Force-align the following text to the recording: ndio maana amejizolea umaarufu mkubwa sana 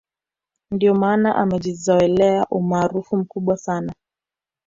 ndio 0.71 0.95
maana 0.95 1.35
amejizolea 1.35 2.45
umaarufu 2.49 3.17
mkubwa 3.17 3.57
sana 3.57 3.93